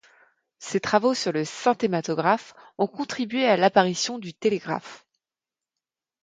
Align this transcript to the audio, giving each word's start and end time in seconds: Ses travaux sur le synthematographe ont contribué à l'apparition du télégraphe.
Ses 0.57 0.79
travaux 0.79 1.13
sur 1.13 1.31
le 1.31 1.45
synthematographe 1.45 2.55
ont 2.79 2.87
contribué 2.87 3.45
à 3.47 3.55
l'apparition 3.55 4.17
du 4.17 4.33
télégraphe. 4.33 5.05